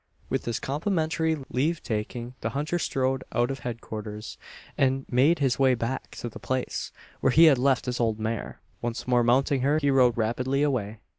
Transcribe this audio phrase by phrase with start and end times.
[0.29, 4.39] With this complimentary leave taking the hunter strode out of head quarters,
[4.75, 8.61] and made his way back to the place where he had left his old mare.
[8.81, 11.01] Once more mounting her, he rode rapidly away.